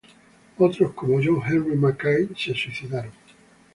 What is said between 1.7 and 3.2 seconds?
Mackay, se suicidaron.